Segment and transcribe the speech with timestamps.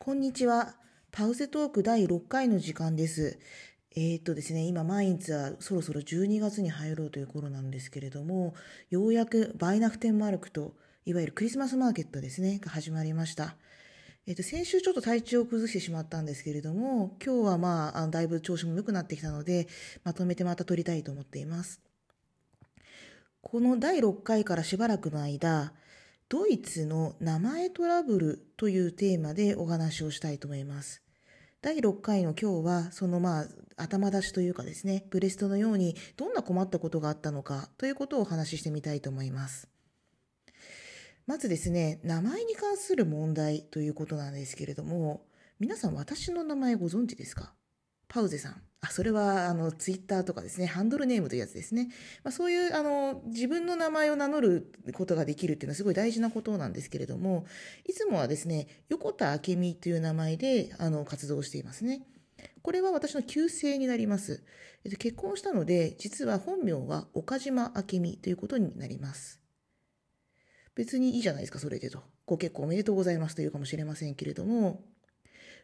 [0.00, 0.76] こんにちは。
[1.10, 3.40] パウセトーク第6回の時間です。
[3.96, 8.54] えーっとですね、今、毎日はそろそろ12月に入ろうという頃なんですけれども、
[8.90, 10.72] ようやくバイナフテンマルクと、
[11.04, 13.56] いわゆるクリスマスマーケットですね、が始まりました。
[14.26, 19.66] えっと、先週ちょっと体調を崩してしまったんですけれども、今日はまあ、あのだいぶ調子も良くなってきたので、
[20.04, 21.82] まとめてまた撮りたいと思っています。
[23.42, 25.72] この第6回からしばらくの間、
[26.30, 31.02] ドイツの名前トラブルというテーマでお話をしたいと思います。
[31.62, 39.68] 第6回の今日は、そのまあ、頭出しというかですね、ブレストのようにどんな困ったことがあったのかということをお話ししてみたいと思います。
[41.26, 45.24] まずですね、名前に関する問題ということなんですけれども、
[45.58, 47.54] 皆さん私の名前ご存知ですか？
[48.06, 48.67] パウゼさん。
[48.80, 51.88] あ、それは、あの、ツイッターとかですね、ハンドルネームというやつですね。
[52.22, 57.44] まあ、そういう、あの、自分の名前を名乗ることができるっていうのはすごい大事なことなんですけれども、
[57.86, 62.06] いつもはですね、横田明美という名前で、あの、活動していますね。
[62.62, 64.44] これは私の旧姓になります。
[64.84, 69.40] えっと、結婚したので、実は本名は岡島明美ということになります。
[70.76, 72.04] 別にいいじゃないですか、それでと。
[72.26, 74.84] ご結婚おめでとうございますというかもしれませんけれども、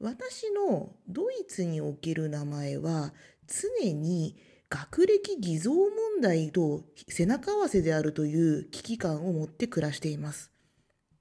[0.00, 3.12] 私のドイツにおける名前は
[3.46, 4.36] 常に
[4.68, 10.50] 学歴偽造問題と背中合わせであるという危機感を持って暮らしています。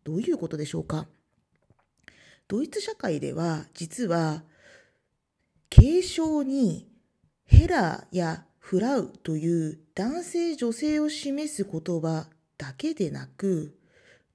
[0.03, 1.07] どういうことでしょうか？
[2.47, 4.43] ドイツ社会では実は
[5.69, 6.87] 継承に
[7.45, 13.77] ヘラやフラウという男性女性を示す言葉だけでなく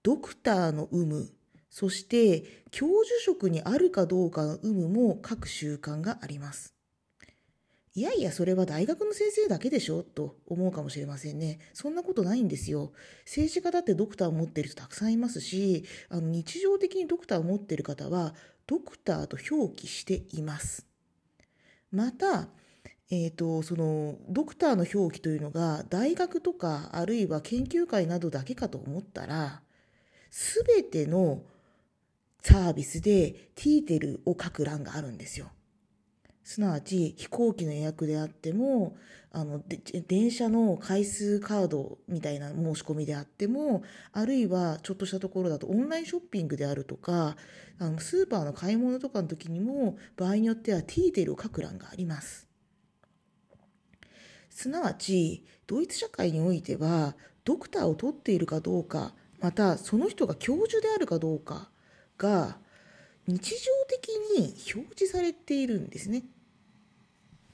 [0.03, 1.31] ドクターの有無
[1.71, 6.75] そして教授職にあるかどうかの有無も書く習慣があります。
[7.95, 11.59] いやいや、それは大学の先生だけでしょと思うかもしれませんね。
[11.75, 12.93] そんなことないんですよ。
[13.25, 18.35] 政治家だってドクターを持っている人たくさんいますし、あの日常的にドクターを持っている方は、
[18.67, 20.87] ドクターと表記しています。
[21.91, 22.49] また、
[23.11, 29.63] えーと、そのドクターの表記というのが大学とかあるいは研究会などだけかと思ったら
[30.31, 31.43] すべての
[32.43, 35.51] サービスでティーテルを書く欄があるんですよ。
[36.43, 38.97] すなわち飛行機の予約であっても
[39.31, 39.63] あの
[40.09, 47.37] 電車の回数カードみたいな申し込みであってもあるいはちょっとしたところだとオンラインショッピングであるとか
[47.79, 52.49] あのスーパーの買い物とかの時にも場合によってはティーテルを書く欄があります。
[54.49, 57.15] すなわちドイツ社会においては
[57.45, 61.71] ドクターを取っているかどうかまたその人が教授であるかどうか
[62.21, 62.59] が
[63.27, 64.09] 日常的
[64.39, 66.25] に表示されているんですね。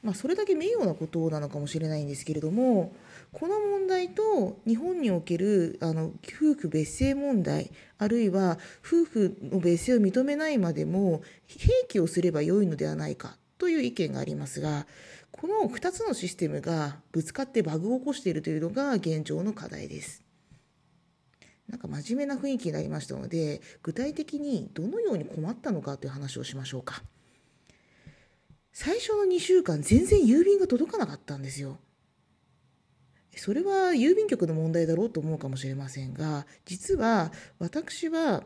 [0.03, 2.95] まあ、それだけ名誉なことなのかもしれないんですけれども
[3.33, 8.57] この問題と日本におけるあの夫婦別姓問題あるいは
[8.87, 14.87] 夫婦の別姓を認めないまでも併記をすればよいのではないかという意見がありますが
[15.33, 20.26] この2つのシステムがぶつかってバグを起こしているというのが現状の課題です。
[21.69, 27.03] なんか真面目な雰囲気になりましたので具体的にどのように困ったのかという話をしましょうか。
[28.73, 31.79] 最初の2週間全然郵便が届かなかったんですよ。
[33.35, 38.45] それは郵便局の問題だろうと思うかもしれませんが実は私は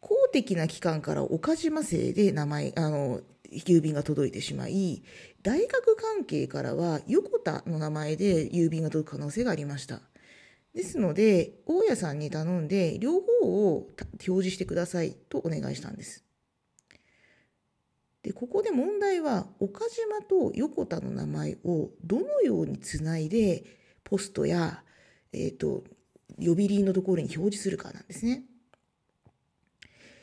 [0.00, 3.20] 公的な機関から岡島生で名前あの
[3.50, 5.02] 郵便が届いてしまい
[5.42, 10.00] 大学関係からは横田の名前で郵便が届く可能性がありました。
[10.74, 13.26] ですので、大家さんに頼んで、両方
[13.72, 16.24] を表示してくださいとお願いしたんです。
[18.22, 23.64] で、ここで問題は、岡島と横田の名前をどのようにつないで、
[24.04, 24.82] ポストや、
[25.32, 25.84] えっ、ー、と、
[26.38, 28.44] 呼び鈴のところに表示するかなんですね。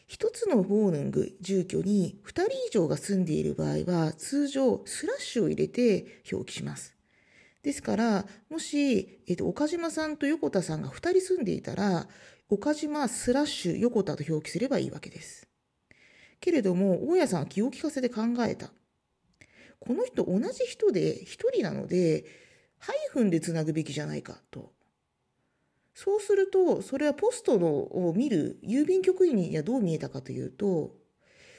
[0.08, 6.95] 一つのボーヌング住居に2人以上が住んでいる場合は、通常スラッシュを入れて表記します。
[7.66, 12.08] ですから、もし、えっと、岡島さんと横田さんが2人住んでいたら、
[12.48, 15.48] 岡島スラッシュ横田と表記すればいいわけです。
[16.40, 18.72] けれども、大家さんは気を利かせて考えた。
[19.80, 22.26] この人同じ人で1人なので、
[22.78, 24.72] ハイフンでつなぐべきじゃないかと。
[25.96, 27.68] そうすると、それはポストの
[28.08, 30.96] を見る郵便局員にはどう見えたかというと、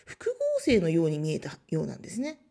[0.04, 2.45] 複合性のように見えたようなんですね。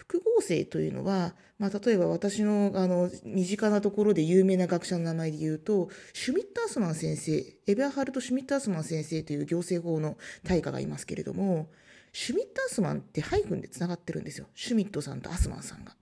[0.00, 11.68] 複合性というのは、まあ、例えば私のあの身近なところで有名な学者の名前で言うと、シュミッタースマン先生、エベアハルト・シュミッタースマン先生という行政法の大家がいますけれども、
[12.14, 14.46] シュミッタースマンってハイフンでつながってるんですよ。
[14.54, 15.94] シュミットさんとアスマンさんが。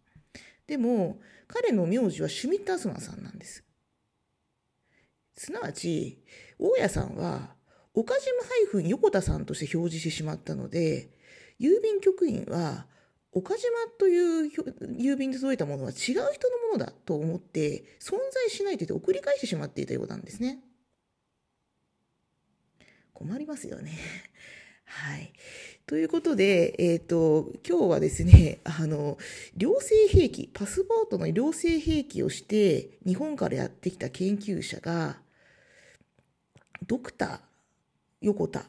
[0.69, 1.19] でも、
[1.49, 3.65] 彼の名字はシュミッタースマンさんなんです。
[5.35, 6.23] すなわち、
[6.57, 7.57] 大家さんは、
[7.95, 11.11] 岡島ハイフン横田さんとして表示してしまったので、
[11.59, 12.87] 郵便局員は、
[13.33, 13.65] 岡島
[13.99, 16.23] という郵便で届いたものは違う人の
[16.73, 20.61] ものだと思って存在しないと言って送り返してしまっていたようなんですね。
[23.13, 23.99] 困りますよね。
[24.85, 25.33] はい。
[25.87, 29.19] ということで、えっ、ー、と、今日はですね、あの、
[29.57, 35.21] 両性兵器、パスポートの両性兵器をして、日本からやってきた研究者が、
[36.87, 37.41] ドクター
[38.21, 38.65] 横田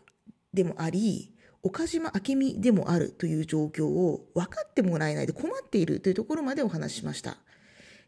[0.53, 7.38] でもあり、岡島明美でもあるという状況を分かってもらえないで困っているというところまでお話ししました。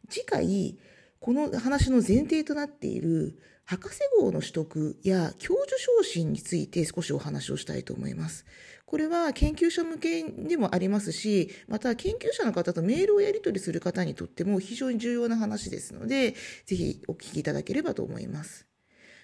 [0.10, 0.78] 次回、
[1.20, 8.46] この話の前提となっている博士号の取得や教授昇進について少しお話をしたいと思います。
[8.86, 18.68] これは研究者向けでもありますし、また研究者の方とメールをやり取りする方にとっても非常に重要な話ですので、ぜひお聞きいただければと思います。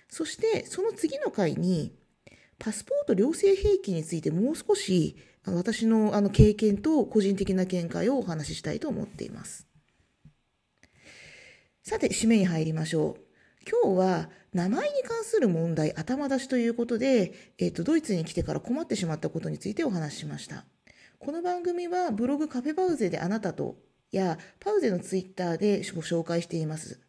[0.09, 1.91] そして、その次の回に、
[2.59, 5.15] パスポート良性兵器についてもう少し
[5.45, 9.67] 私のあの経験と個人的な見解をお話ししたいと思っています。
[11.83, 13.27] さて、締めに入りましょう。
[13.69, 20.65] 今日は名前に関する問題頭出しということで、えっ、ー、と、ドイツに来てから困ってしまったことについてお話ししました。
[21.19, 23.77] この番組はブログカフェパウゼであなたと
[24.11, 26.99] やパウゼのツイッターでご紹介しています。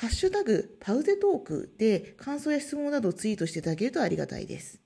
[0.00, 4.80] ハッシュタグ、パウゼトークで感想や質問などをツイートしていただけるとありがたいです。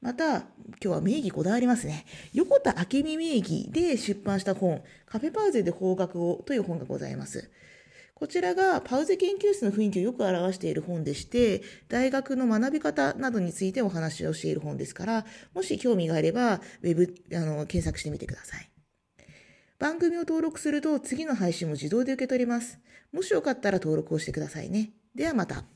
[0.00, 0.46] また、今
[0.80, 2.06] 日は名義こだわりますね。
[2.32, 7.50] 横田明美名義で出版した本、カフェパウゼで方角をという本がございます。
[8.14, 18.70] こちらがパウゼ研究室の雰囲気をよく表している本でして、大学の学び方などについてお話をしている本ですから、もし興味があれば、ウェブ、あの、検索してみてください。
[19.78, 22.80] 番組を登録すると次の配信も自動で受け取ります。
[23.12, 24.92] もしよかったら登録をしてくださいね。
[25.14, 25.75] ではまた。